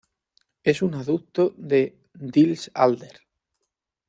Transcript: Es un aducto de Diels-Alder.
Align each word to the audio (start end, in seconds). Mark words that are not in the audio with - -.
Es 0.63 0.81
un 0.81 0.95
aducto 0.95 1.53
de 1.57 1.95
Diels-Alder. 2.15 3.21